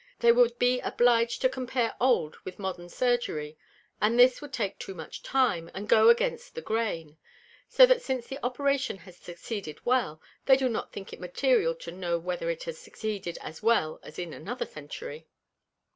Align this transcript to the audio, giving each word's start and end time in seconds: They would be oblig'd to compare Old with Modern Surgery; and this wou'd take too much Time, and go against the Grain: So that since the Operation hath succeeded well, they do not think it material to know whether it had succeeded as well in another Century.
They 0.17 0.31
would 0.31 0.57
be 0.57 0.79
oblig'd 0.81 1.39
to 1.41 1.47
compare 1.47 1.93
Old 2.01 2.35
with 2.43 2.57
Modern 2.57 2.89
Surgery; 2.89 3.55
and 4.01 4.17
this 4.17 4.41
wou'd 4.41 4.51
take 4.51 4.79
too 4.79 4.95
much 4.95 5.21
Time, 5.21 5.69
and 5.75 5.87
go 5.87 6.09
against 6.09 6.55
the 6.55 6.61
Grain: 6.63 7.19
So 7.69 7.85
that 7.85 8.01
since 8.01 8.25
the 8.25 8.39
Operation 8.43 8.97
hath 8.97 9.21
succeeded 9.23 9.85
well, 9.85 10.19
they 10.47 10.57
do 10.57 10.69
not 10.69 10.91
think 10.91 11.13
it 11.13 11.19
material 11.19 11.75
to 11.75 11.91
know 11.91 12.17
whether 12.17 12.49
it 12.49 12.63
had 12.63 12.77
succeeded 12.77 13.37
as 13.41 13.61
well 13.61 13.97
in 14.17 14.33
another 14.33 14.65
Century. 14.65 15.27